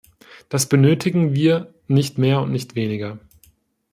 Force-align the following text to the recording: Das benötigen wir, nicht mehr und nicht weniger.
Das 0.49 0.67
benötigen 0.67 1.35
wir, 1.35 1.75
nicht 1.87 2.17
mehr 2.17 2.41
und 2.41 2.51
nicht 2.51 2.73
weniger. 2.75 3.19